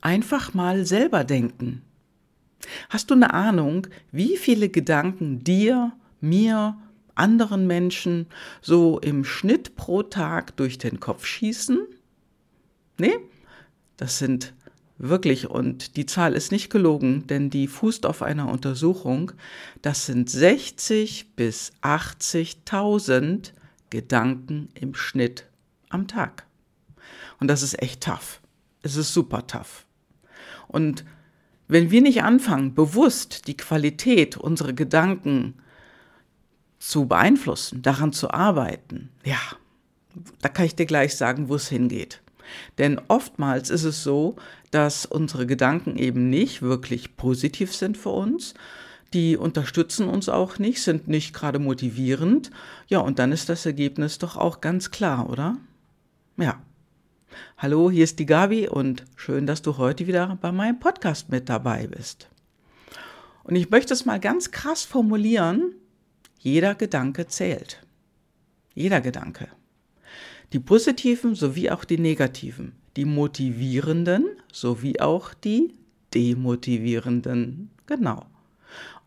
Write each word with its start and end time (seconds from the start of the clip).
Einfach 0.00 0.54
mal 0.54 0.86
selber 0.86 1.24
denken. 1.24 1.82
Hast 2.88 3.10
du 3.10 3.14
eine 3.14 3.32
Ahnung, 3.32 3.86
wie 4.12 4.36
viele 4.36 4.68
Gedanken 4.68 5.44
dir, 5.44 5.92
mir, 6.20 6.76
anderen 7.14 7.66
Menschen 7.66 8.26
so 8.62 8.98
im 9.00 9.24
Schnitt 9.24 9.76
pro 9.76 10.02
Tag 10.02 10.56
durch 10.56 10.78
den 10.78 11.00
Kopf 11.00 11.26
schießen? 11.26 11.86
Nee, 12.98 13.18
das 13.96 14.18
sind 14.18 14.54
wirklich, 14.98 15.48
und 15.48 15.96
die 15.96 16.06
Zahl 16.06 16.34
ist 16.34 16.52
nicht 16.52 16.70
gelogen, 16.70 17.26
denn 17.26 17.50
die 17.50 17.66
fußt 17.66 18.06
auf 18.06 18.22
einer 18.22 18.48
Untersuchung, 18.48 19.32
das 19.82 20.06
sind 20.06 20.30
60 20.30 21.34
bis 21.36 21.72
80.000 21.82 23.52
Gedanken 23.90 24.68
im 24.74 24.94
Schnitt 24.94 25.46
am 25.88 26.08
Tag. 26.08 26.46
Und 27.40 27.48
das 27.48 27.62
ist 27.62 27.80
echt 27.80 28.02
tough. 28.02 28.40
Es 28.82 28.96
ist 28.96 29.14
super 29.14 29.46
tough. 29.46 29.86
Und 30.68 31.04
wenn 31.66 31.90
wir 31.90 32.00
nicht 32.00 32.22
anfangen, 32.22 32.74
bewusst 32.74 33.46
die 33.46 33.56
Qualität 33.56 34.36
unserer 34.36 34.72
Gedanken 34.72 35.54
zu 36.78 37.06
beeinflussen, 37.06 37.82
daran 37.82 38.12
zu 38.12 38.30
arbeiten, 38.30 39.10
ja, 39.24 39.40
da 40.40 40.48
kann 40.48 40.64
ich 40.66 40.76
dir 40.76 40.86
gleich 40.86 41.16
sagen, 41.16 41.48
wo 41.48 41.56
es 41.56 41.68
hingeht. 41.68 42.22
Denn 42.78 43.00
oftmals 43.08 43.68
ist 43.68 43.84
es 43.84 44.02
so, 44.02 44.36
dass 44.70 45.04
unsere 45.04 45.46
Gedanken 45.46 45.96
eben 45.96 46.30
nicht 46.30 46.62
wirklich 46.62 47.16
positiv 47.16 47.74
sind 47.74 47.96
für 47.96 48.10
uns. 48.10 48.54
Die 49.14 49.36
unterstützen 49.36 50.08
uns 50.08 50.28
auch 50.28 50.58
nicht, 50.58 50.82
sind 50.82 51.08
nicht 51.08 51.34
gerade 51.34 51.58
motivierend. 51.58 52.50
Ja, 52.88 53.00
und 53.00 53.18
dann 53.18 53.32
ist 53.32 53.48
das 53.48 53.64
Ergebnis 53.66 54.18
doch 54.18 54.36
auch 54.36 54.60
ganz 54.60 54.90
klar, 54.90 55.28
oder? 55.28 55.56
Ja. 56.36 56.60
Hallo, 57.56 57.90
hier 57.90 58.04
ist 58.04 58.18
die 58.18 58.26
Gabi 58.26 58.68
und 58.68 59.04
schön, 59.16 59.46
dass 59.46 59.62
du 59.62 59.78
heute 59.78 60.06
wieder 60.06 60.38
bei 60.40 60.52
meinem 60.52 60.78
Podcast 60.78 61.28
mit 61.30 61.48
dabei 61.48 61.86
bist. 61.86 62.28
Und 63.44 63.56
ich 63.56 63.70
möchte 63.70 63.94
es 63.94 64.04
mal 64.04 64.20
ganz 64.20 64.50
krass 64.50 64.84
formulieren. 64.84 65.74
Jeder 66.38 66.74
Gedanke 66.74 67.26
zählt. 67.26 67.82
Jeder 68.74 69.00
Gedanke. 69.00 69.48
Die 70.52 70.60
positiven 70.60 71.34
sowie 71.34 71.70
auch 71.70 71.84
die 71.84 71.98
negativen, 71.98 72.72
die 72.96 73.04
motivierenden 73.04 74.24
sowie 74.52 75.00
auch 75.00 75.34
die 75.34 75.74
demotivierenden. 76.14 77.70
Genau. 77.86 78.26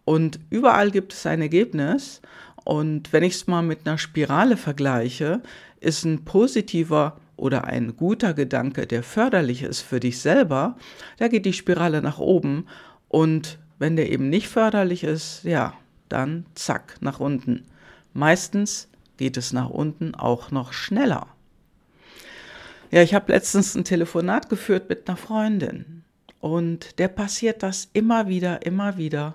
Und 0.05 0.39
überall 0.49 0.91
gibt 0.91 1.13
es 1.13 1.25
ein 1.25 1.41
Ergebnis. 1.41 2.21
Und 2.63 3.11
wenn 3.11 3.23
ich 3.23 3.35
es 3.35 3.47
mal 3.47 3.63
mit 3.63 3.87
einer 3.87 3.97
Spirale 3.97 4.57
vergleiche, 4.57 5.41
ist 5.79 6.03
ein 6.03 6.25
positiver 6.25 7.19
oder 7.41 7.65
ein 7.65 7.97
guter 7.97 8.35
Gedanke, 8.35 8.85
der 8.85 9.01
förderlich 9.01 9.63
ist 9.63 9.81
für 9.81 9.99
dich 9.99 10.19
selber, 10.19 10.77
da 11.17 11.27
geht 11.27 11.45
die 11.45 11.53
Spirale 11.53 12.01
nach 12.01 12.19
oben. 12.19 12.67
Und 13.07 13.57
wenn 13.79 13.95
der 13.95 14.11
eben 14.11 14.29
nicht 14.29 14.47
förderlich 14.47 15.03
ist, 15.03 15.43
ja, 15.43 15.73
dann 16.07 16.45
zack, 16.53 16.97
nach 17.01 17.19
unten. 17.19 17.65
Meistens 18.13 18.89
geht 19.17 19.37
es 19.37 19.53
nach 19.53 19.69
unten 19.69 20.13
auch 20.13 20.51
noch 20.51 20.71
schneller. 20.71 21.27
Ja, 22.91 23.01
ich 23.01 23.15
habe 23.15 23.31
letztens 23.31 23.73
ein 23.73 23.85
Telefonat 23.85 24.47
geführt 24.47 24.87
mit 24.87 25.07
einer 25.07 25.17
Freundin 25.17 26.03
und 26.39 26.99
der 26.99 27.07
passiert 27.07 27.63
das 27.63 27.89
immer 27.93 28.27
wieder, 28.27 28.65
immer 28.65 28.97
wieder 28.97 29.33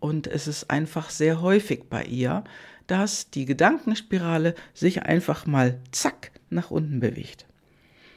und 0.00 0.26
es 0.26 0.48
ist 0.48 0.70
einfach 0.70 1.10
sehr 1.10 1.42
häufig 1.42 1.84
bei 1.88 2.04
ihr, 2.04 2.42
dass 2.86 3.30
die 3.30 3.44
Gedankenspirale 3.44 4.54
sich 4.74 5.02
einfach 5.02 5.46
mal 5.46 5.80
zack 5.90 6.30
nach 6.50 6.70
unten 6.70 7.00
bewegt. 7.00 7.46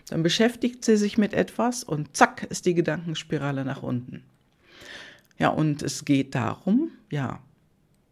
Dann 0.09 0.23
beschäftigt 0.23 0.84
sie 0.84 0.98
sich 0.98 1.17
mit 1.17 1.34
etwas 1.34 1.84
und 1.84 2.16
zack 2.16 2.44
ist 2.44 2.66
die 2.66 2.73
Gedankenspirale 2.73 3.64
nach 3.64 3.84
unten. 3.84 4.23
Ja, 5.38 5.50
und 5.50 5.81
es 5.84 6.03
geht 6.03 6.36
darum, 6.36 6.92
ja, 7.09 7.39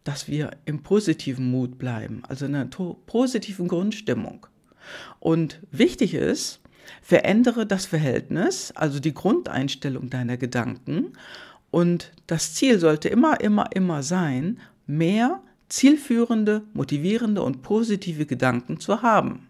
dass 0.04 0.28
wir 0.28 0.52
im 0.64 0.82
positiven 0.82 1.50
Mut 1.50 1.78
bleiben, 1.78 2.22
also 2.26 2.46
in 2.46 2.54
einer 2.54 2.70
positiven 3.06 3.68
Grundstimmung. 3.68 4.46
Und 5.20 5.60
wichtig 5.70 6.14
ist, 6.14 6.60
verändere 7.02 7.66
das 7.66 7.84
Verhältnis, 7.84 8.72
also 8.74 9.00
die 9.00 9.12
Grundeinstellung 9.12 10.08
deiner 10.08 10.38
Gedanken. 10.38 11.12
Und 11.70 12.12
das 12.26 12.54
Ziel 12.54 12.78
sollte 12.78 13.08
immer, 13.08 13.40
immer, 13.40 13.66
immer 13.74 14.02
sein, 14.02 14.58
mehr 14.86 15.42
zielführende, 15.68 16.62
motivierende 16.72 17.42
und 17.42 17.62
positive 17.62 18.26
Gedanken 18.26 18.80
zu 18.80 19.02
haben 19.02 19.48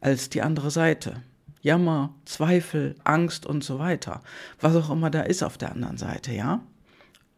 als 0.00 0.28
die 0.28 0.42
andere 0.42 0.70
Seite. 0.70 1.22
Jammer, 1.62 2.14
Zweifel, 2.26 2.94
Angst 3.04 3.46
und 3.46 3.64
so 3.64 3.78
weiter. 3.78 4.20
Was 4.60 4.76
auch 4.76 4.90
immer 4.90 5.10
da 5.10 5.22
ist 5.22 5.42
auf 5.42 5.56
der 5.56 5.72
anderen 5.72 5.96
Seite, 5.96 6.32
ja? 6.32 6.60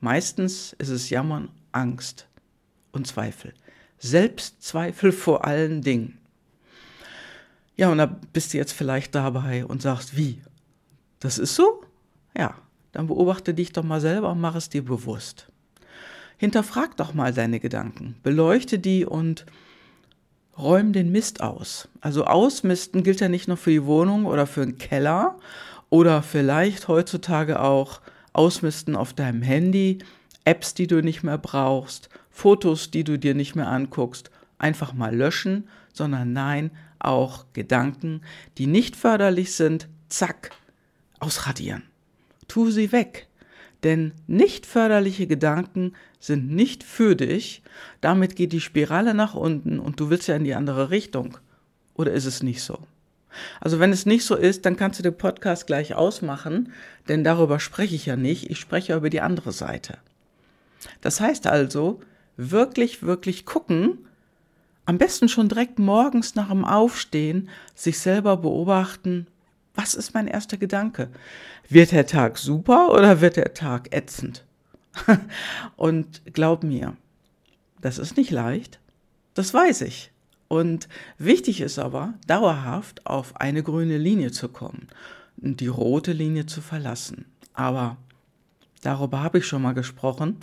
Meistens 0.00 0.74
ist 0.78 0.88
es 0.88 1.08
Jammern, 1.10 1.48
Angst 1.70 2.26
und 2.90 3.06
Zweifel. 3.06 3.54
Selbstzweifel 3.98 5.12
vor 5.12 5.44
allen 5.44 5.80
Dingen. 5.80 6.18
Ja, 7.76 7.90
und 7.90 7.98
da 7.98 8.06
bist 8.06 8.52
du 8.52 8.58
jetzt 8.58 8.72
vielleicht 8.72 9.14
dabei 9.14 9.64
und 9.64 9.80
sagst, 9.80 10.16
wie? 10.16 10.42
Das 11.20 11.38
ist 11.38 11.54
so? 11.54 11.84
Ja, 12.36 12.56
dann 12.92 13.06
beobachte 13.06 13.54
dich 13.54 13.72
doch 13.72 13.84
mal 13.84 14.00
selber 14.00 14.30
und 14.32 14.40
mach 14.40 14.54
es 14.54 14.68
dir 14.68 14.84
bewusst. 14.84 15.52
Hinterfrag 16.36 16.96
doch 16.96 17.14
mal 17.14 17.32
deine 17.32 17.60
Gedanken, 17.60 18.16
beleuchte 18.22 18.78
die 18.78 19.06
und 19.06 19.46
räum 20.58 20.92
den 20.92 21.10
Mist 21.10 21.40
aus. 21.40 21.88
Also 22.00 22.24
ausmisten 22.24 23.02
gilt 23.02 23.20
ja 23.20 23.28
nicht 23.28 23.48
nur 23.48 23.56
für 23.56 23.70
die 23.70 23.84
Wohnung 23.84 24.26
oder 24.26 24.46
für 24.46 24.64
den 24.64 24.78
Keller 24.78 25.38
oder 25.90 26.22
vielleicht 26.22 26.88
heutzutage 26.88 27.60
auch 27.60 28.00
ausmisten 28.32 28.96
auf 28.96 29.14
deinem 29.14 29.42
Handy, 29.42 29.98
Apps, 30.44 30.74
die 30.74 30.86
du 30.86 31.02
nicht 31.02 31.22
mehr 31.22 31.38
brauchst, 31.38 32.08
Fotos, 32.30 32.90
die 32.90 33.02
du 33.02 33.18
dir 33.18 33.34
nicht 33.34 33.56
mehr 33.56 33.68
anguckst, 33.68 34.30
einfach 34.58 34.92
mal 34.92 35.14
löschen, 35.14 35.68
sondern 35.92 36.32
nein, 36.32 36.70
auch 36.98 37.46
Gedanken, 37.52 38.20
die 38.58 38.66
nicht 38.66 38.94
förderlich 38.94 39.54
sind, 39.54 39.88
zack, 40.08 40.50
ausradieren. 41.18 41.82
Tu 42.46 42.70
sie 42.70 42.92
weg. 42.92 43.26
Denn 43.86 44.14
nicht 44.26 44.66
förderliche 44.66 45.28
Gedanken 45.28 45.92
sind 46.18 46.50
nicht 46.50 46.82
für 46.82 47.14
dich. 47.14 47.62
Damit 48.00 48.34
geht 48.34 48.52
die 48.52 48.60
Spirale 48.60 49.14
nach 49.14 49.34
unten 49.34 49.78
und 49.78 50.00
du 50.00 50.10
willst 50.10 50.26
ja 50.26 50.34
in 50.34 50.42
die 50.42 50.56
andere 50.56 50.90
Richtung. 50.90 51.38
Oder 51.94 52.10
ist 52.10 52.24
es 52.24 52.42
nicht 52.42 52.62
so? 52.62 52.80
Also 53.60 53.78
wenn 53.78 53.92
es 53.92 54.04
nicht 54.04 54.24
so 54.24 54.34
ist, 54.34 54.66
dann 54.66 54.74
kannst 54.74 54.98
du 54.98 55.04
den 55.04 55.16
Podcast 55.16 55.68
gleich 55.68 55.94
ausmachen, 55.94 56.72
denn 57.08 57.22
darüber 57.22 57.60
spreche 57.60 57.94
ich 57.94 58.06
ja 58.06 58.16
nicht. 58.16 58.50
Ich 58.50 58.58
spreche 58.58 58.96
über 58.96 59.08
die 59.08 59.20
andere 59.20 59.52
Seite. 59.52 59.98
Das 61.00 61.20
heißt 61.20 61.46
also, 61.46 62.00
wirklich, 62.36 63.04
wirklich 63.04 63.46
gucken, 63.46 63.98
am 64.84 64.98
besten 64.98 65.28
schon 65.28 65.48
direkt 65.48 65.78
morgens 65.78 66.34
nach 66.34 66.48
dem 66.48 66.64
Aufstehen 66.64 67.50
sich 67.76 68.00
selber 68.00 68.36
beobachten, 68.36 69.28
was 69.76 69.94
ist 69.94 70.14
mein 70.14 70.26
erster 70.26 70.56
Gedanke? 70.56 71.08
Wird 71.68 71.92
der 71.92 72.06
Tag 72.06 72.38
super 72.38 72.90
oder 72.92 73.20
wird 73.20 73.36
der 73.36 73.54
Tag 73.54 73.94
ätzend? 73.94 74.44
Und 75.76 76.22
glaub 76.32 76.64
mir, 76.64 76.96
das 77.80 77.98
ist 77.98 78.16
nicht 78.16 78.30
leicht, 78.30 78.80
das 79.34 79.52
weiß 79.54 79.82
ich. 79.82 80.10
Und 80.48 80.88
wichtig 81.18 81.60
ist 81.60 81.78
aber, 81.78 82.14
dauerhaft 82.26 83.06
auf 83.06 83.36
eine 83.40 83.62
grüne 83.62 83.98
Linie 83.98 84.30
zu 84.30 84.48
kommen 84.48 84.88
und 85.42 85.60
die 85.60 85.66
rote 85.66 86.12
Linie 86.12 86.46
zu 86.46 86.60
verlassen. 86.60 87.26
Aber 87.52 87.96
darüber 88.82 89.22
habe 89.22 89.38
ich 89.38 89.46
schon 89.46 89.62
mal 89.62 89.72
gesprochen, 89.72 90.36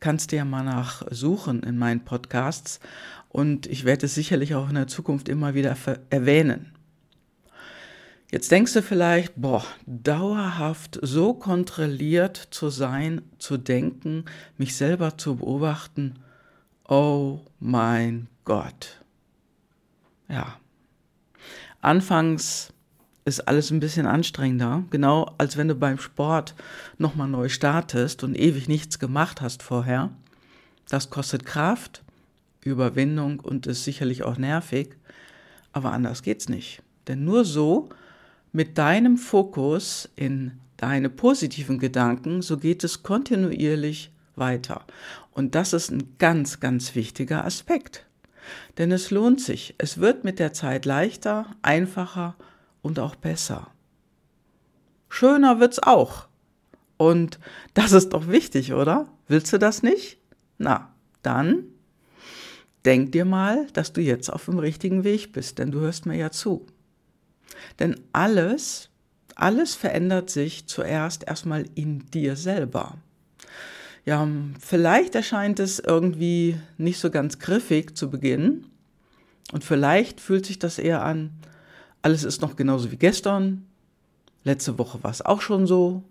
kannst 0.00 0.32
du 0.32 0.36
ja 0.36 0.44
mal 0.44 0.64
nachsuchen 0.64 1.62
in 1.62 1.76
meinen 1.76 2.04
Podcasts 2.04 2.80
und 3.28 3.66
ich 3.66 3.84
werde 3.84 4.06
es 4.06 4.14
sicherlich 4.14 4.54
auch 4.54 4.68
in 4.70 4.76
der 4.76 4.88
Zukunft 4.88 5.28
immer 5.28 5.54
wieder 5.54 5.76
erwähnen. 6.08 6.72
Jetzt 8.30 8.52
denkst 8.52 8.74
du 8.74 8.82
vielleicht, 8.82 9.34
boah, 9.34 9.64
dauerhaft 9.86 11.00
so 11.02 11.34
kontrolliert 11.34 12.36
zu 12.50 12.70
sein, 12.70 13.22
zu 13.38 13.56
denken, 13.56 14.24
mich 14.56 14.76
selber 14.76 15.18
zu 15.18 15.36
beobachten, 15.36 16.14
oh 16.86 17.40
mein 17.58 18.28
Gott. 18.44 19.02
Ja. 20.28 20.60
Anfangs 21.80 22.72
ist 23.24 23.48
alles 23.48 23.72
ein 23.72 23.80
bisschen 23.80 24.06
anstrengender, 24.06 24.84
genau 24.90 25.34
als 25.38 25.56
wenn 25.56 25.66
du 25.66 25.74
beim 25.74 25.98
Sport 25.98 26.54
nochmal 26.98 27.28
neu 27.28 27.48
startest 27.48 28.22
und 28.22 28.38
ewig 28.38 28.68
nichts 28.68 29.00
gemacht 29.00 29.40
hast 29.40 29.64
vorher. 29.64 30.10
Das 30.88 31.10
kostet 31.10 31.44
Kraft, 31.44 32.04
Überwindung 32.62 33.40
und 33.40 33.66
ist 33.66 33.82
sicherlich 33.82 34.22
auch 34.22 34.36
nervig, 34.36 34.96
aber 35.72 35.90
anders 35.90 36.22
geht's 36.22 36.48
nicht. 36.48 36.82
Denn 37.08 37.24
nur 37.24 37.44
so, 37.44 37.88
mit 38.52 38.78
deinem 38.78 39.16
Fokus 39.16 40.08
in 40.16 40.52
deine 40.76 41.10
positiven 41.10 41.78
Gedanken, 41.78 42.42
so 42.42 42.56
geht 42.56 42.84
es 42.84 43.02
kontinuierlich 43.02 44.12
weiter. 44.34 44.84
Und 45.32 45.54
das 45.54 45.72
ist 45.72 45.90
ein 45.90 46.16
ganz, 46.18 46.60
ganz 46.60 46.94
wichtiger 46.94 47.44
Aspekt. 47.44 48.06
Denn 48.78 48.90
es 48.90 49.10
lohnt 49.10 49.40
sich. 49.40 49.74
Es 49.78 49.98
wird 49.98 50.24
mit 50.24 50.38
der 50.38 50.52
Zeit 50.52 50.86
leichter, 50.86 51.46
einfacher 51.62 52.36
und 52.82 52.98
auch 52.98 53.14
besser. 53.14 53.70
schöner 55.08 55.60
wird's 55.60 55.80
auch. 55.80 56.28
Und 56.96 57.38
das 57.74 57.92
ist 57.92 58.10
doch 58.10 58.28
wichtig, 58.28 58.72
oder? 58.72 59.08
Willst 59.28 59.52
du 59.52 59.58
das 59.58 59.82
nicht? 59.82 60.18
Na, 60.58 60.92
dann 61.22 61.64
denk 62.84 63.12
dir 63.12 63.24
mal, 63.24 63.66
dass 63.72 63.92
du 63.92 64.00
jetzt 64.00 64.30
auf 64.30 64.46
dem 64.46 64.58
richtigen 64.58 65.04
Weg 65.04 65.32
bist, 65.32 65.58
denn 65.58 65.70
du 65.70 65.80
hörst 65.80 66.06
mir 66.06 66.16
ja 66.16 66.30
zu. 66.30 66.66
Denn 67.78 68.00
alles, 68.12 68.90
alles 69.34 69.74
verändert 69.74 70.30
sich 70.30 70.66
zuerst 70.66 71.26
erstmal 71.26 71.66
in 71.74 72.10
dir 72.10 72.36
selber. 72.36 72.96
Ja, 74.04 74.26
vielleicht 74.58 75.14
erscheint 75.14 75.60
es 75.60 75.78
irgendwie 75.78 76.56
nicht 76.78 76.98
so 76.98 77.10
ganz 77.10 77.38
griffig 77.38 77.96
zu 77.96 78.10
Beginn 78.10 78.66
und 79.52 79.64
vielleicht 79.64 80.20
fühlt 80.20 80.46
sich 80.46 80.58
das 80.58 80.78
eher 80.78 81.04
an, 81.04 81.30
alles 82.02 82.24
ist 82.24 82.40
noch 82.40 82.56
genauso 82.56 82.90
wie 82.90 82.96
gestern, 82.96 83.66
letzte 84.44 84.78
Woche 84.78 85.02
war 85.02 85.10
es 85.10 85.22
auch 85.22 85.42
schon 85.42 85.66
so. 85.66 86.02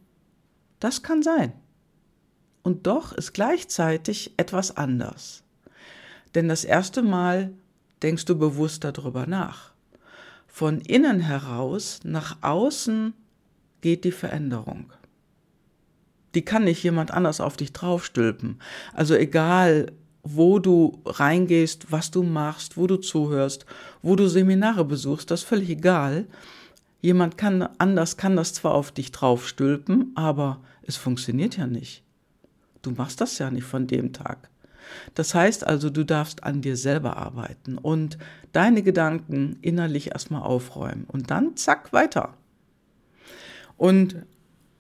Das 0.79 1.01
kann 1.01 1.23
sein. 1.23 1.53
Und 2.61 2.85
doch 2.85 3.11
ist 3.11 3.33
gleichzeitig 3.33 4.33
etwas 4.37 4.77
anders. 4.77 5.43
Denn 6.35 6.47
das 6.47 6.63
erste 6.63 7.01
Mal 7.01 7.51
denkst 8.03 8.25
du 8.25 8.37
bewusst 8.37 8.83
darüber 8.83 9.25
nach. 9.25 9.68
Von 10.49 10.81
innen 10.81 11.21
heraus 11.21 12.01
nach 12.03 12.37
außen 12.41 13.13
geht 13.81 14.03
die 14.03 14.11
Veränderung. 14.11 14.91
Die 16.35 16.43
kann 16.43 16.65
nicht 16.65 16.83
jemand 16.83 17.11
anders 17.11 17.39
auf 17.39 17.55
dich 17.55 17.71
draufstülpen. 17.71 18.59
Also 18.93 19.15
egal, 19.15 19.91
wo 20.23 20.59
du 20.59 21.01
reingehst, 21.05 21.91
was 21.91 22.11
du 22.11 22.23
machst, 22.23 22.77
wo 22.77 22.87
du 22.87 22.97
zuhörst, 22.97 23.65
wo 24.01 24.15
du 24.15 24.27
Seminare 24.27 24.85
besuchst, 24.85 25.31
das 25.31 25.41
ist 25.41 25.47
völlig 25.47 25.69
egal. 25.69 26.27
Jemand 27.01 27.37
kann 27.37 27.67
anders 27.77 28.17
kann 28.17 28.35
das 28.35 28.53
zwar 28.53 28.73
auf 28.73 28.91
dich 28.91 29.11
draufstülpen, 29.11 30.11
aber 30.15 30.61
es 30.81 30.97
funktioniert 30.97 31.55
ja 31.57 31.67
nicht. 31.67 32.03
Du 32.81 32.91
machst 32.91 33.21
das 33.21 33.37
ja 33.37 33.49
nicht 33.49 33.65
von 33.65 33.87
dem 33.87 34.11
Tag. 34.11 34.49
Das 35.15 35.35
heißt 35.35 35.65
also, 35.65 35.89
du 35.89 36.05
darfst 36.05 36.43
an 36.43 36.61
dir 36.61 36.77
selber 36.77 37.17
arbeiten 37.17 37.77
und 37.77 38.17
deine 38.51 38.83
Gedanken 38.83 39.57
innerlich 39.61 40.11
erstmal 40.11 40.41
aufräumen 40.41 41.05
und 41.07 41.31
dann 41.31 41.55
zack 41.55 41.93
weiter. 41.93 42.33
Und 43.77 44.23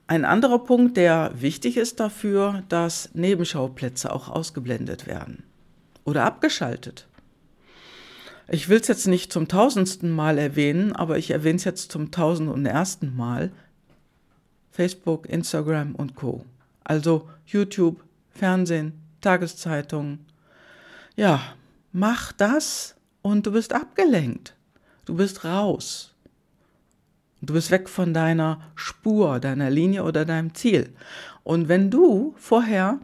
ein 0.07 0.25
anderer 0.25 0.59
Punkt, 0.59 0.97
der 0.97 1.31
wichtig 1.35 1.77
ist 1.77 1.99
dafür, 1.99 2.63
dass 2.67 3.13
Nebenschauplätze 3.13 4.11
auch 4.11 4.27
ausgeblendet 4.27 5.07
werden 5.07 5.43
oder 6.03 6.25
abgeschaltet. 6.25 7.07
Ich 8.51 8.67
will 8.67 8.79
es 8.79 8.87
jetzt 8.87 9.05
nicht 9.05 9.31
zum 9.31 9.47
tausendsten 9.47 10.09
Mal 10.09 10.39
erwähnen, 10.39 10.93
aber 10.93 11.19
ich 11.19 11.29
erwähne 11.29 11.57
es 11.57 11.63
jetzt 11.63 11.91
zum 11.91 12.09
tausend 12.09 12.49
und 12.49 12.65
ersten 12.65 13.15
Mal. 13.15 13.51
Facebook, 14.71 15.29
Instagram 15.29 15.93
und 15.93 16.15
Co. 16.15 16.45
Also 16.83 17.29
YouTube, 17.45 18.03
Fernsehen, 18.31 18.93
Tageszeitungen. 19.21 20.25
Ja, 21.15 21.41
mach 21.91 22.31
das 22.31 22.95
und 23.21 23.45
du 23.45 23.51
bist 23.51 23.73
abgelenkt. 23.73 24.55
Du 25.05 25.15
bist 25.15 25.43
raus. 25.43 26.13
Du 27.41 27.53
bist 27.53 27.71
weg 27.71 27.89
von 27.89 28.13
deiner 28.13 28.61
Spur, 28.75 29.39
deiner 29.39 29.69
Linie 29.69 30.03
oder 30.03 30.25
deinem 30.25 30.53
Ziel. 30.53 30.93
Und 31.43 31.67
wenn 31.67 31.89
du 31.89 32.35
vorher 32.37 32.99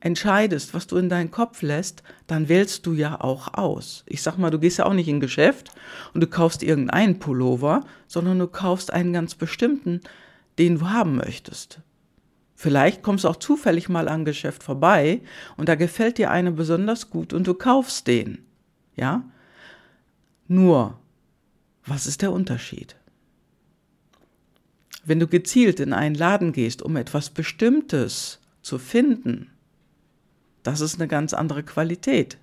entscheidest, 0.00 0.74
was 0.74 0.86
du 0.86 0.96
in 0.96 1.08
deinen 1.08 1.30
Kopf 1.30 1.62
lässt, 1.62 2.02
dann 2.26 2.48
wählst 2.48 2.86
du 2.86 2.92
ja 2.92 3.20
auch 3.20 3.54
aus. 3.54 4.04
Ich 4.06 4.22
sag 4.22 4.38
mal, 4.38 4.50
du 4.50 4.58
gehst 4.58 4.78
ja 4.78 4.86
auch 4.86 4.92
nicht 4.92 5.08
in 5.08 5.20
Geschäft 5.20 5.72
und 6.14 6.20
du 6.20 6.26
kaufst 6.26 6.62
irgendeinen 6.62 7.18
Pullover, 7.18 7.84
sondern 8.06 8.38
du 8.38 8.46
kaufst 8.46 8.92
einen 8.92 9.12
ganz 9.12 9.34
bestimmten, 9.34 10.00
den 10.58 10.78
du 10.78 10.90
haben 10.90 11.16
möchtest. 11.16 11.80
Vielleicht 12.58 13.02
kommst 13.02 13.24
du 13.24 13.28
auch 13.28 13.36
zufällig 13.36 13.90
mal 13.90 14.08
an 14.08 14.24
Geschäft 14.24 14.62
vorbei 14.62 15.20
und 15.58 15.68
da 15.68 15.74
gefällt 15.74 16.16
dir 16.16 16.30
eine 16.30 16.52
besonders 16.52 17.10
gut 17.10 17.34
und 17.34 17.46
du 17.46 17.52
kaufst 17.52 18.06
den. 18.06 18.38
Ja? 18.96 19.24
Nur, 20.48 20.98
was 21.84 22.06
ist 22.06 22.22
der 22.22 22.32
Unterschied? 22.32 22.96
Wenn 25.04 25.20
du 25.20 25.26
gezielt 25.26 25.80
in 25.80 25.92
einen 25.92 26.14
Laden 26.14 26.52
gehst, 26.52 26.80
um 26.80 26.96
etwas 26.96 27.28
Bestimmtes 27.28 28.40
zu 28.62 28.78
finden, 28.78 29.50
das 30.62 30.80
ist 30.80 30.98
eine 30.98 31.08
ganz 31.08 31.34
andere 31.34 31.62
Qualität, 31.62 32.38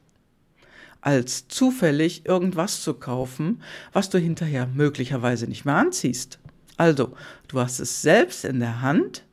als 1.02 1.48
zufällig 1.48 2.28
irgendwas 2.28 2.84
zu 2.84 2.94
kaufen, 2.94 3.64
was 3.92 4.12
du 4.12 4.20
hinterher 4.20 4.68
möglicherweise 4.68 5.48
nicht 5.48 5.66
mehr 5.66 5.76
anziehst. 5.76 6.40
Also, 6.78 7.18
du 7.48 7.60
hast 7.60 7.80
es 7.80 8.04
selbst 8.04 8.46
in 8.46 8.60
der 8.60 8.82
Hand 8.82 9.24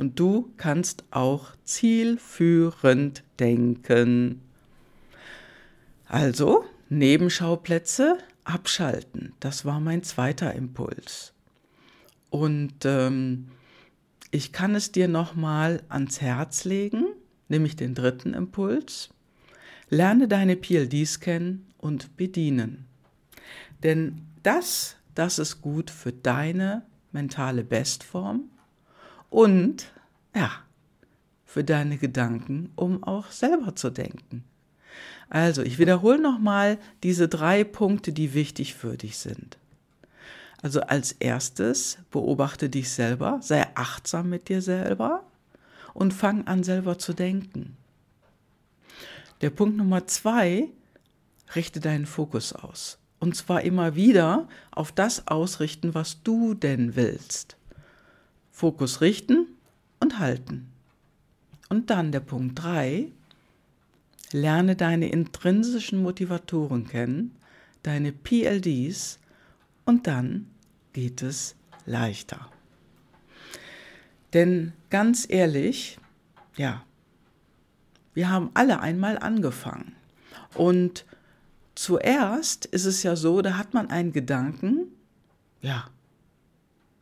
und 0.00 0.18
du 0.18 0.50
kannst 0.56 1.04
auch 1.10 1.48
zielführend 1.64 3.22
denken. 3.38 4.40
Also, 6.06 6.64
Nebenschauplätze 6.88 8.16
abschalten. 8.44 9.34
Das 9.40 9.66
war 9.66 9.78
mein 9.78 10.02
zweiter 10.02 10.54
Impuls. 10.54 11.34
Und 12.30 12.86
ähm, 12.86 13.48
ich 14.30 14.52
kann 14.52 14.74
es 14.74 14.90
dir 14.90 15.06
nochmal 15.06 15.82
ans 15.90 16.22
Herz 16.22 16.64
legen, 16.64 17.04
nämlich 17.50 17.76
den 17.76 17.94
dritten 17.94 18.32
Impuls. 18.32 19.10
Lerne 19.90 20.28
deine 20.28 20.56
PLDs 20.56 21.20
kennen 21.20 21.66
und 21.76 22.16
bedienen. 22.16 22.86
Denn 23.82 24.22
das, 24.42 24.96
das 25.14 25.38
ist 25.38 25.60
gut 25.60 25.90
für 25.90 26.10
deine 26.14 26.86
mentale 27.12 27.64
Bestform 27.64 28.48
und 29.30 29.86
ja, 30.34 30.50
für 31.46 31.64
deine 31.64 31.96
Gedanken, 31.96 32.70
um 32.76 33.02
auch 33.02 33.30
selber 33.30 33.74
zu 33.74 33.90
denken. 33.90 34.44
Also, 35.28 35.62
ich 35.62 35.78
wiederhole 35.78 36.20
nochmal 36.20 36.78
diese 37.02 37.28
drei 37.28 37.64
Punkte, 37.64 38.12
die 38.12 38.34
wichtig 38.34 38.74
für 38.74 38.96
dich 38.96 39.18
sind. 39.18 39.56
Also 40.62 40.82
als 40.82 41.12
erstes 41.12 41.98
beobachte 42.10 42.68
dich 42.68 42.90
selber, 42.90 43.38
sei 43.42 43.66
achtsam 43.74 44.28
mit 44.28 44.48
dir 44.48 44.60
selber 44.60 45.24
und 45.94 46.12
fang 46.12 46.46
an 46.46 46.62
selber 46.62 46.98
zu 46.98 47.14
denken. 47.14 47.76
Der 49.40 49.50
Punkt 49.50 49.76
Nummer 49.78 50.06
zwei, 50.06 50.68
richte 51.54 51.80
deinen 51.80 52.06
Fokus 52.06 52.52
aus. 52.52 52.98
Und 53.20 53.36
zwar 53.36 53.62
immer 53.62 53.94
wieder 53.94 54.48
auf 54.70 54.92
das 54.92 55.28
ausrichten, 55.28 55.94
was 55.94 56.22
du 56.22 56.54
denn 56.54 56.94
willst. 56.94 57.56
Fokus 58.60 59.00
richten 59.00 59.46
und 60.00 60.18
halten. 60.18 60.70
Und 61.70 61.88
dann 61.88 62.12
der 62.12 62.20
Punkt 62.20 62.62
drei, 62.62 63.10
lerne 64.32 64.76
deine 64.76 65.08
intrinsischen 65.08 66.02
Motivatoren 66.02 66.86
kennen, 66.86 67.34
deine 67.82 68.12
PLDs 68.12 69.18
und 69.86 70.06
dann 70.06 70.50
geht 70.92 71.22
es 71.22 71.56
leichter. 71.86 72.50
Denn 74.34 74.74
ganz 74.90 75.24
ehrlich, 75.26 75.98
ja, 76.58 76.84
wir 78.12 78.28
haben 78.28 78.50
alle 78.52 78.80
einmal 78.80 79.16
angefangen. 79.16 79.96
Und 80.52 81.06
zuerst 81.74 82.66
ist 82.66 82.84
es 82.84 83.04
ja 83.04 83.16
so, 83.16 83.40
da 83.40 83.56
hat 83.56 83.72
man 83.72 83.88
einen 83.88 84.12
Gedanken, 84.12 84.88
ja, 85.62 85.88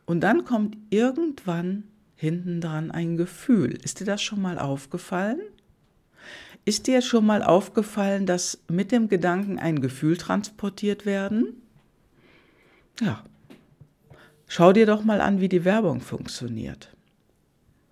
und 0.09 0.21
dann 0.21 0.43
kommt 0.43 0.75
irgendwann 0.89 1.83
hinten 2.15 2.61
dran 2.61 2.89
ein 2.89 3.15
Gefühl. 3.15 3.75
Ist 3.83 3.99
dir 3.99 4.05
das 4.05 4.23
schon 4.23 4.41
mal 4.41 4.57
aufgefallen? 4.57 5.39
Ist 6.65 6.87
dir 6.87 7.03
schon 7.03 7.27
mal 7.27 7.43
aufgefallen, 7.43 8.25
dass 8.25 8.59
mit 8.67 8.91
dem 8.91 9.07
Gedanken 9.07 9.59
ein 9.59 9.81
Gefühl 9.81 10.17
transportiert 10.17 11.05
werden? 11.05 11.61
Ja. 12.99 13.23
Schau 14.47 14.73
dir 14.73 14.87
doch 14.87 15.03
mal 15.03 15.21
an, 15.21 15.41
wie 15.41 15.47
die 15.47 15.63
Werbung 15.63 16.01
funktioniert. 16.01 16.89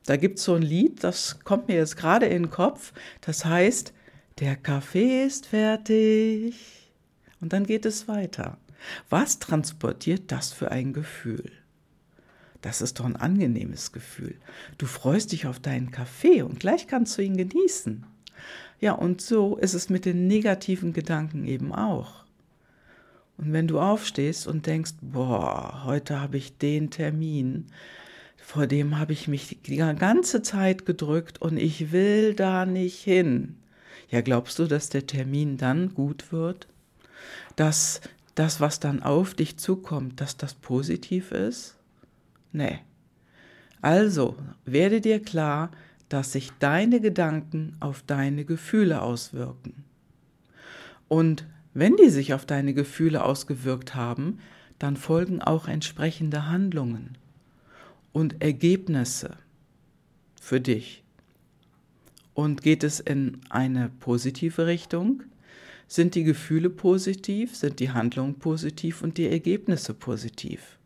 Da 0.07 0.17
gibt 0.17 0.39
es 0.39 0.45
so 0.45 0.55
ein 0.55 0.63
Lied, 0.63 1.03
das 1.03 1.41
kommt 1.43 1.67
mir 1.67 1.75
jetzt 1.75 1.97
gerade 1.97 2.25
in 2.25 2.45
den 2.45 2.49
Kopf. 2.49 2.93
Das 3.21 3.45
heißt, 3.45 3.93
der 4.39 4.55
Kaffee 4.55 5.23
ist 5.23 5.45
fertig. 5.45 6.55
Und 7.41 7.53
dann 7.53 7.67
geht 7.67 7.85
es 7.85 8.07
weiter. 8.07 8.57
Was 9.07 9.37
transportiert 9.37 10.31
das 10.31 10.51
für 10.51 10.71
ein 10.71 10.93
Gefühl? 10.93 11.51
Das 12.67 12.81
ist 12.81 12.99
doch 12.99 13.05
ein 13.05 13.15
angenehmes 13.15 13.93
Gefühl. 13.93 14.35
Du 14.77 14.87
freust 14.87 15.31
dich 15.31 15.47
auf 15.47 15.57
deinen 15.57 15.89
Kaffee 15.89 16.41
und 16.41 16.59
gleich 16.59 16.85
kannst 16.85 17.17
du 17.17 17.21
ihn 17.21 17.37
genießen. 17.37 18.05
Ja, 18.81 18.91
und 18.91 19.21
so 19.21 19.55
ist 19.55 19.73
es 19.73 19.89
mit 19.89 20.03
den 20.03 20.27
negativen 20.27 20.91
Gedanken 20.91 21.47
eben 21.47 21.73
auch. 21.73 22.25
Und 23.37 23.53
wenn 23.53 23.69
du 23.69 23.79
aufstehst 23.79 24.47
und 24.47 24.65
denkst, 24.65 24.95
boah, 24.99 25.83
heute 25.85 26.19
habe 26.19 26.35
ich 26.35 26.57
den 26.57 26.89
Termin, 26.89 27.67
vor 28.35 28.67
dem 28.67 28.99
habe 28.99 29.13
ich 29.13 29.29
mich 29.29 29.59
die 29.65 29.77
ganze 29.77 30.41
Zeit 30.41 30.85
gedrückt 30.85 31.41
und 31.41 31.55
ich 31.55 31.93
will 31.93 32.33
da 32.33 32.65
nicht 32.65 32.99
hin. 33.01 33.55
Ja, 34.09 34.19
glaubst 34.19 34.59
du, 34.59 34.65
dass 34.65 34.89
der 34.89 35.07
Termin 35.07 35.55
dann 35.55 35.93
gut 35.93 36.33
wird? 36.33 36.67
Dass 37.55 38.01
das, 38.35 38.59
was 38.59 38.81
dann 38.81 39.03
auf 39.03 39.35
dich 39.35 39.55
zukommt, 39.55 40.19
dass 40.19 40.35
das 40.35 40.53
positiv 40.53 41.31
ist? 41.31 41.76
Nee. 42.51 42.79
Also 43.81 44.35
werde 44.65 45.01
dir 45.01 45.21
klar, 45.21 45.71
dass 46.09 46.31
sich 46.31 46.51
deine 46.59 47.01
Gedanken 47.01 47.75
auf 47.79 48.01
deine 48.01 48.45
Gefühle 48.45 49.01
auswirken. 49.01 49.83
Und 51.07 51.45
wenn 51.73 51.95
die 51.95 52.09
sich 52.09 52.33
auf 52.33 52.45
deine 52.45 52.73
Gefühle 52.73 53.23
ausgewirkt 53.23 53.95
haben, 53.95 54.39
dann 54.79 54.97
folgen 54.97 55.41
auch 55.41 55.67
entsprechende 55.67 56.47
Handlungen 56.47 57.17
und 58.13 58.41
Ergebnisse 58.41 59.37
für 60.41 60.61
dich. 60.61 61.03
Und 62.33 62.61
geht 62.61 62.83
es 62.83 62.99
in 62.99 63.41
eine 63.49 63.89
positive 63.99 64.67
Richtung? 64.67 65.23
Sind 65.87 66.15
die 66.15 66.23
Gefühle 66.23 66.69
positiv? 66.69 67.55
Sind 67.55 67.79
die 67.79 67.91
Handlungen 67.91 68.39
positiv 68.39 69.01
und 69.01 69.17
die 69.17 69.27
Ergebnisse 69.27 69.93
positiv? 69.93 70.76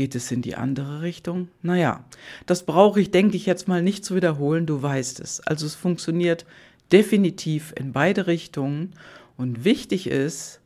Geht 0.00 0.14
es 0.14 0.32
in 0.32 0.40
die 0.40 0.56
andere 0.56 1.02
Richtung? 1.02 1.48
Naja, 1.60 2.06
das 2.46 2.64
brauche 2.64 3.02
ich, 3.02 3.10
denke 3.10 3.36
ich, 3.36 3.44
jetzt 3.44 3.68
mal 3.68 3.82
nicht 3.82 4.02
zu 4.02 4.14
wiederholen, 4.14 4.64
du 4.64 4.80
weißt 4.80 5.20
es. 5.20 5.40
Also 5.40 5.66
es 5.66 5.74
funktioniert 5.74 6.46
definitiv 6.90 7.74
in 7.76 7.92
beide 7.92 8.26
Richtungen 8.26 8.94
und 9.36 9.66
wichtig 9.66 10.06
ist, 10.06 10.62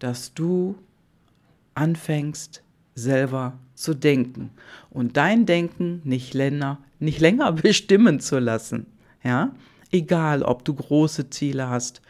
dass 0.00 0.34
du 0.34 0.76
anfängst 1.72 2.62
selber 2.94 3.58
zu 3.74 3.94
denken 3.94 4.50
und 4.90 5.16
dein 5.16 5.46
Denken 5.46 6.02
nicht 6.04 6.34
länger, 6.34 6.76
nicht 6.98 7.20
länger 7.20 7.52
bestimmen 7.62 8.20
zu 8.20 8.38
lassen. 8.38 8.84
Ja? 9.24 9.54
Egal, 9.90 10.42
ob 10.42 10.66
du 10.66 10.74
große 10.74 11.30
Ziele 11.30 11.70
hast 11.70 12.02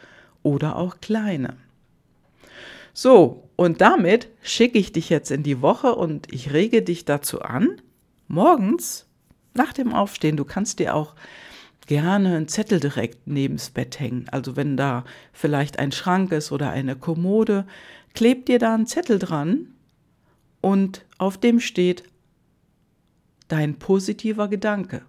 oder 0.42 0.74
auch 0.74 1.00
kleine. 1.00 1.56
So, 2.94 3.47
und 3.58 3.80
damit 3.80 4.28
schicke 4.40 4.78
ich 4.78 4.92
dich 4.92 5.08
jetzt 5.08 5.32
in 5.32 5.42
die 5.42 5.60
Woche 5.60 5.96
und 5.96 6.32
ich 6.32 6.52
rege 6.52 6.80
dich 6.80 7.04
dazu 7.04 7.42
an, 7.42 7.82
morgens 8.28 9.08
nach 9.52 9.72
dem 9.72 9.92
Aufstehen, 9.92 10.36
du 10.36 10.44
kannst 10.44 10.78
dir 10.78 10.94
auch 10.94 11.16
gerne 11.88 12.36
einen 12.36 12.46
Zettel 12.46 12.78
direkt 12.78 13.26
nebens 13.26 13.70
Bett 13.70 13.98
hängen. 13.98 14.28
Also 14.30 14.54
wenn 14.54 14.76
da 14.76 15.04
vielleicht 15.32 15.80
ein 15.80 15.90
Schrank 15.90 16.30
ist 16.30 16.52
oder 16.52 16.70
eine 16.70 16.94
Kommode, 16.94 17.66
klebt 18.14 18.46
dir 18.46 18.60
da 18.60 18.76
einen 18.76 18.86
Zettel 18.86 19.18
dran 19.18 19.74
und 20.60 21.04
auf 21.18 21.36
dem 21.36 21.58
steht 21.58 22.04
dein 23.48 23.74
positiver 23.80 24.46
Gedanke 24.46 25.02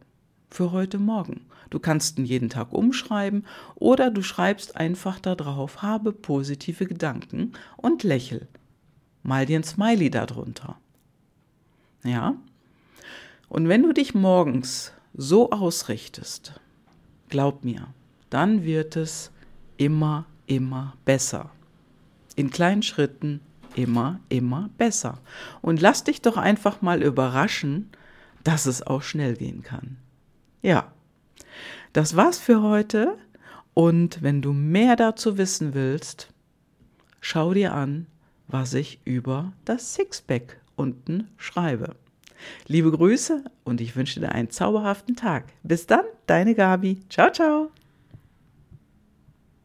für 0.50 0.72
heute 0.72 0.98
Morgen. 0.98 1.46
Du 1.70 1.80
kannst 1.80 2.18
ihn 2.18 2.26
jeden 2.26 2.50
Tag 2.50 2.74
umschreiben 2.74 3.46
oder 3.76 4.10
du 4.12 4.22
schreibst 4.22 4.76
einfach 4.76 5.20
da 5.20 5.36
drauf, 5.36 5.82
habe 5.82 6.12
positive 6.12 6.86
Gedanken 6.86 7.54
und 7.78 8.04
lächel. 8.04 8.48
Mal 9.24 9.46
dir 9.46 9.60
ein 9.60 9.64
Smiley 9.64 10.10
darunter. 10.10 10.78
Ja? 12.04 12.36
Und 13.50 13.68
wenn 13.68 13.84
du 13.84 13.94
dich 13.94 14.16
morgens 14.16 14.94
so 15.14 15.52
ausrichtest, 15.52 16.60
glaub 17.30 17.64
mir, 17.64 17.88
dann 18.30 18.64
wird 18.64 18.96
es 18.96 19.32
immer, 19.78 20.26
immer 20.48 20.96
besser. 21.06 21.52
In 22.36 22.52
kleinen 22.52 22.84
Schritten 22.84 23.42
immer, 23.76 24.20
immer 24.30 24.70
besser. 24.78 25.20
Und 25.62 25.82
lass 25.82 26.04
dich 26.04 26.22
doch 26.22 26.38
einfach 26.38 26.82
mal 26.82 27.04
überraschen, 27.04 27.90
dass 28.44 28.66
es 28.66 28.86
auch 28.86 29.02
schnell 29.02 29.36
gehen 29.36 29.64
kann. 29.64 29.98
Ja, 30.62 30.92
das 31.94 32.16
war's 32.16 32.40
für 32.40 32.62
heute. 32.62 33.18
Und 33.74 34.22
wenn 34.22 34.42
du 34.42 34.54
mehr 34.54 34.96
dazu 34.96 35.38
wissen 35.38 35.74
willst, 35.74 36.34
schau 37.22 37.54
dir 37.54 37.74
an, 37.74 38.08
was 38.48 38.74
ich 38.74 39.00
über 39.06 39.54
das 39.66 39.94
Sixpack 39.94 40.60
unten 40.76 41.30
schreibe. 41.38 41.96
Liebe 42.68 42.92
Grüße 42.92 43.44
und 43.64 43.82
ich 43.82 43.96
wünsche 43.96 44.20
dir 44.20 44.32
einen 44.32 44.50
zauberhaften 44.50 45.16
Tag. 45.16 45.46
Bis 45.64 45.86
dann, 45.88 46.06
deine 46.26 46.56
Gabi. 46.56 47.02
Ciao, 47.10 47.32
ciao. 47.32 47.72